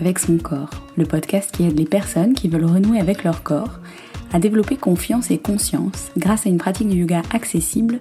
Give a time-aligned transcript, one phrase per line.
[0.00, 3.80] avec son corps, le podcast qui aide les personnes qui veulent renouer avec leur corps
[4.32, 8.00] à développer confiance et conscience grâce à une pratique de yoga accessible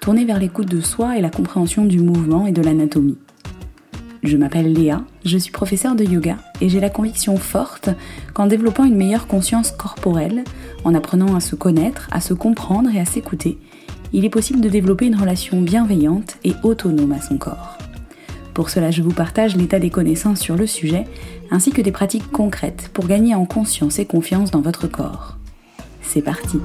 [0.00, 3.18] tournée vers l'écoute de soi et la compréhension du mouvement et de l'anatomie.
[4.22, 7.90] Je m'appelle Léa, je suis professeure de yoga et j'ai la conviction forte
[8.34, 10.44] qu'en développant une meilleure conscience corporelle,
[10.84, 13.58] en apprenant à se connaître, à se comprendre et à s'écouter,
[14.12, 17.78] il est possible de développer une relation bienveillante et autonome à son corps.
[18.54, 21.06] Pour cela, je vous partage l'état des connaissances sur le sujet,
[21.50, 25.38] ainsi que des pratiques concrètes pour gagner en conscience et confiance dans votre corps.
[26.02, 26.58] C'est parti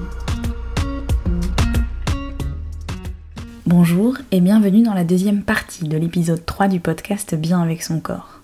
[3.66, 8.02] Bonjour et bienvenue dans la deuxième partie de l'épisode 3 du podcast Bien avec son
[8.02, 8.42] corps.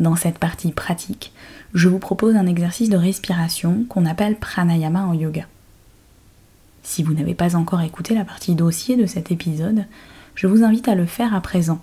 [0.00, 1.32] Dans cette partie pratique,
[1.74, 5.46] je vous propose un exercice de respiration qu'on appelle pranayama en yoga.
[6.82, 9.84] Si vous n'avez pas encore écouté la partie dossier de cet épisode,
[10.34, 11.80] je vous invite à le faire à présent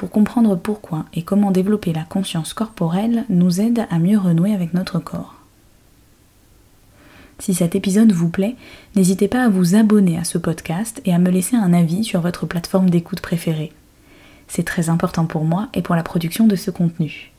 [0.00, 4.72] pour comprendre pourquoi et comment développer la conscience corporelle nous aide à mieux renouer avec
[4.72, 5.34] notre corps.
[7.38, 8.56] Si cet épisode vous plaît,
[8.96, 12.22] n'hésitez pas à vous abonner à ce podcast et à me laisser un avis sur
[12.22, 13.74] votre plateforme d'écoute préférée.
[14.48, 17.30] C'est très important pour moi et pour la production de ce contenu.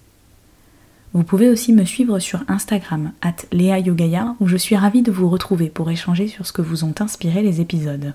[1.15, 5.29] Vous pouvez aussi me suivre sur Instagram, at Yogaya, où je suis ravie de vous
[5.29, 8.13] retrouver pour échanger sur ce que vous ont inspiré les épisodes.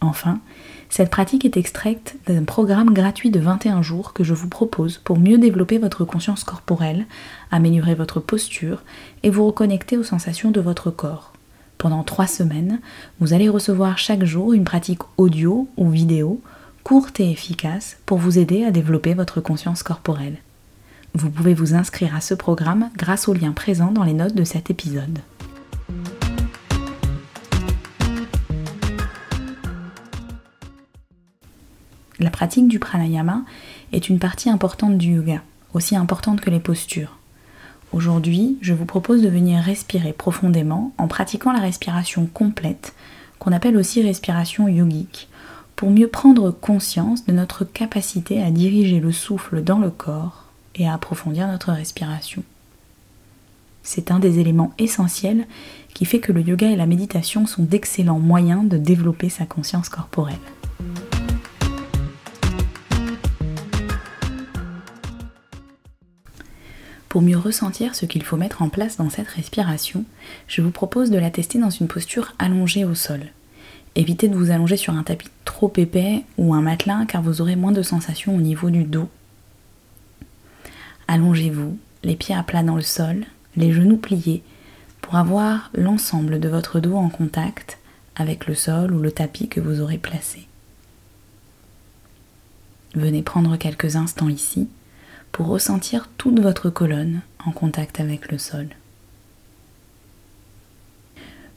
[0.00, 0.40] Enfin,
[0.88, 5.18] cette pratique est extraite d'un programme gratuit de 21 jours que je vous propose pour
[5.18, 7.06] mieux développer votre conscience corporelle,
[7.50, 8.82] améliorer votre posture
[9.22, 11.32] et vous reconnecter aux sensations de votre corps.
[11.76, 12.80] Pendant trois semaines,
[13.20, 16.40] vous allez recevoir chaque jour une pratique audio ou vidéo,
[16.84, 20.38] courte et efficace, pour vous aider à développer votre conscience corporelle.
[21.14, 24.44] Vous pouvez vous inscrire à ce programme grâce au lien présent dans les notes de
[24.44, 25.18] cet épisode.
[32.20, 33.44] La pratique du pranayama
[33.92, 35.40] est une partie importante du yoga,
[35.72, 37.16] aussi importante que les postures.
[37.92, 42.92] Aujourd'hui, je vous propose de venir respirer profondément en pratiquant la respiration complète,
[43.38, 45.28] qu'on appelle aussi respiration yogique,
[45.76, 50.88] pour mieux prendre conscience de notre capacité à diriger le souffle dans le corps et
[50.88, 52.42] à approfondir notre respiration.
[53.84, 55.46] C'est un des éléments essentiels
[55.94, 59.88] qui fait que le yoga et la méditation sont d'excellents moyens de développer sa conscience
[59.88, 60.36] corporelle.
[67.08, 70.04] Pour mieux ressentir ce qu'il faut mettre en place dans cette respiration,
[70.46, 73.20] je vous propose de la tester dans une posture allongée au sol.
[73.94, 77.56] Évitez de vous allonger sur un tapis trop épais ou un matelas car vous aurez
[77.56, 79.08] moins de sensations au niveau du dos
[81.08, 83.24] Allongez-vous, les pieds à plat dans le sol,
[83.56, 84.42] les genoux pliés,
[85.00, 87.78] pour avoir l'ensemble de votre dos en contact
[88.14, 90.46] avec le sol ou le tapis que vous aurez placé.
[92.94, 94.68] Venez prendre quelques instants ici
[95.46, 98.68] ressentir toute votre colonne en contact avec le sol.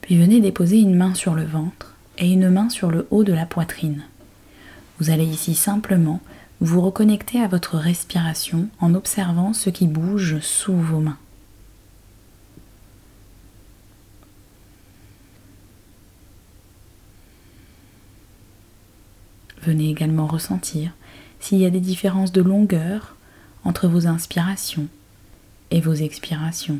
[0.02, 3.34] Puis venez déposer une main sur le ventre et une main sur le haut de
[3.34, 4.04] la poitrine.
[5.00, 6.22] Vous allez ici simplement
[6.60, 11.18] vous reconnectez à votre respiration en observant ce qui bouge sous vos mains.
[19.64, 20.92] Venez également ressentir
[21.40, 23.16] s'il y a des différences de longueur
[23.64, 24.88] entre vos inspirations
[25.70, 26.80] et vos expirations.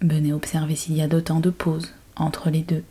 [0.00, 2.84] Venez observer s'il y a d'autant de pauses entre les deux.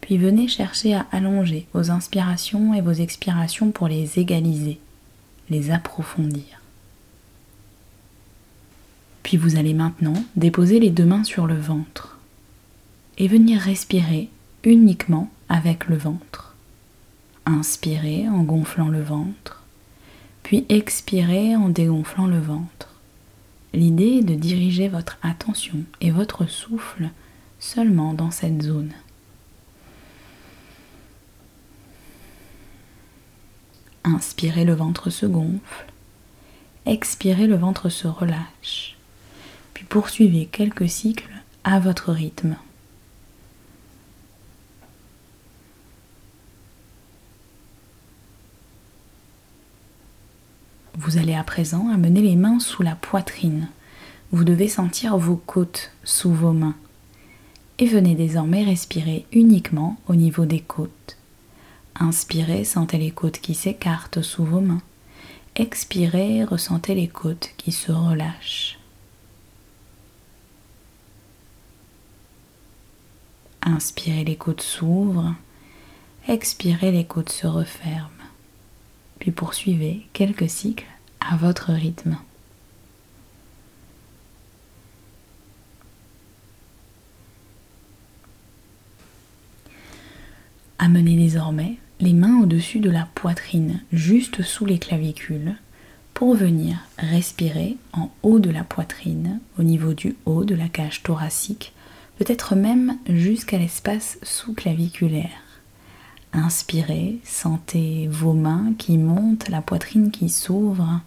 [0.00, 4.80] Puis venez chercher à allonger vos inspirations et vos expirations pour les égaliser,
[5.48, 6.60] les approfondir.
[9.22, 12.11] Puis vous allez maintenant déposer les deux mains sur le ventre
[13.18, 14.28] et venir respirer
[14.64, 16.54] uniquement avec le ventre.
[17.46, 19.62] Inspirez en gonflant le ventre,
[20.42, 22.88] puis expirez en dégonflant le ventre.
[23.74, 27.08] L'idée est de diriger votre attention et votre souffle
[27.58, 28.92] seulement dans cette zone.
[34.04, 35.86] Inspirez, le ventre se gonfle.
[36.86, 38.96] Expirez, le ventre se relâche.
[39.74, 41.30] Puis poursuivez quelques cycles
[41.64, 42.56] à votre rythme.
[51.16, 53.68] Allez à présent amener les mains sous la poitrine.
[54.30, 56.76] Vous devez sentir vos côtes sous vos mains.
[57.78, 61.18] Et venez désormais respirer uniquement au niveau des côtes.
[61.96, 64.80] Inspirez, sentez les côtes qui s'écartent sous vos mains.
[65.56, 68.78] Expirez, ressentez les côtes qui se relâchent.
[73.60, 75.34] Inspirez, les côtes s'ouvrent.
[76.28, 78.08] Expirez, les côtes se referment.
[79.18, 80.86] Puis poursuivez quelques cycles
[81.30, 82.16] à votre rythme.
[90.78, 95.54] Amenez désormais les mains au-dessus de la poitrine, juste sous les clavicules,
[96.12, 101.04] pour venir respirer en haut de la poitrine, au niveau du haut de la cage
[101.04, 101.72] thoracique,
[102.18, 105.51] peut-être même jusqu'à l'espace sous-claviculaire.
[106.34, 111.00] Inspirez, sentez vos mains qui montent, la poitrine qui s'ouvre.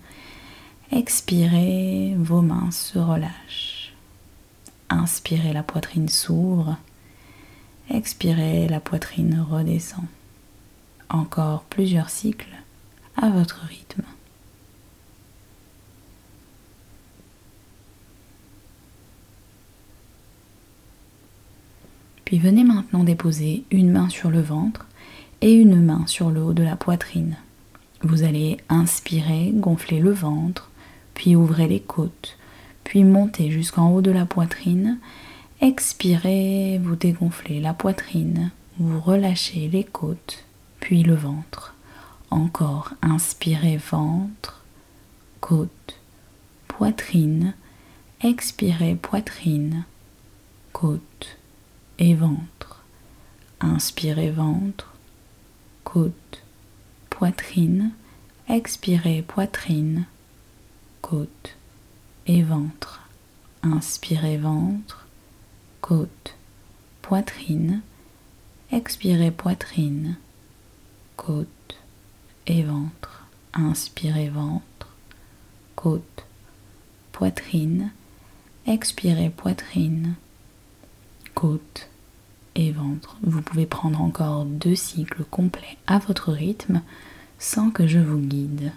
[0.92, 3.94] Expirez, vos mains se relâchent.
[4.89, 6.77] Inspirez, la poitrine s'ouvre.
[7.89, 10.06] Expirez, la poitrine redescend.
[11.10, 12.56] Encore plusieurs cycles
[13.18, 14.04] à votre rythme.
[22.25, 24.88] Puis venez maintenant déposer une main sur le ventre
[25.41, 27.37] et une main sur le haut de la poitrine.
[28.01, 30.69] Vous allez inspirer, gonfler le ventre,
[31.13, 32.37] puis ouvrez les côtes,
[32.83, 34.99] puis montez jusqu'en haut de la poitrine
[35.61, 40.43] Expirez, vous dégonflez la poitrine, vous relâchez les côtes,
[40.81, 41.73] puis le ventre.
[42.29, 44.63] Encore, inspirez ventre,
[45.39, 45.97] côte,
[46.67, 47.53] poitrine,
[48.21, 49.85] expirez poitrine,
[50.73, 51.38] côte
[51.99, 52.83] et ventre.
[53.61, 54.94] Inspirez ventre,
[55.95, 56.44] côte,
[57.09, 57.94] poitrine,
[58.50, 60.07] expirez poitrine,
[61.01, 61.56] côte.
[62.27, 63.07] Et ventre.
[63.63, 65.07] Inspirez ventre,
[65.80, 66.36] côte,
[67.01, 67.81] poitrine,
[68.74, 70.18] expirez poitrine,
[71.15, 71.77] côte.
[72.45, 74.89] Et ventre, inspirez ventre,
[75.77, 76.25] côte,
[77.13, 77.94] poitrine,
[78.68, 80.15] expirez poitrine,
[81.33, 81.88] côte
[82.57, 83.17] ventre.
[83.23, 86.81] Vous pouvez prendre encore deux cycles complets à votre rythme
[87.37, 88.71] sans que je vous guide.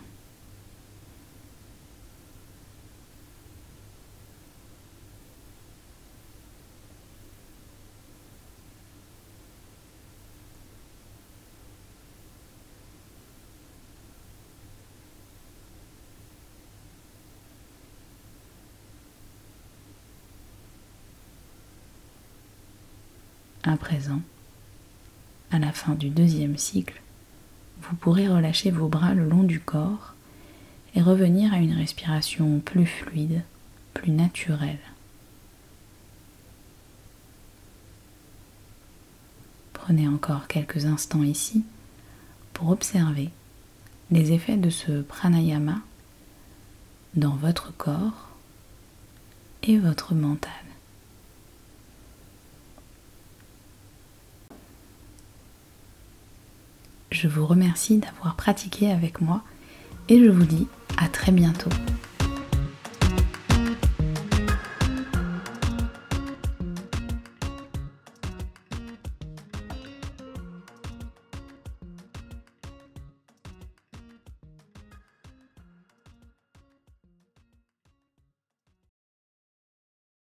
[23.64, 24.20] À présent,
[25.50, 27.00] à la fin du deuxième cycle,
[27.82, 30.14] vous pourrez relâcher vos bras le long du corps
[30.94, 33.43] et revenir à une respiration plus fluide,
[33.94, 34.78] plus naturelle.
[39.72, 41.64] Prenez encore quelques instants ici
[42.52, 43.31] pour observer
[44.11, 45.81] les effets de ce pranayama
[47.14, 48.28] dans votre corps
[49.62, 50.68] et votre mental.
[57.20, 59.43] Je vous remercie d'avoir pratiqué avec moi
[60.09, 60.69] et je vous dis
[60.99, 61.70] à très bientôt.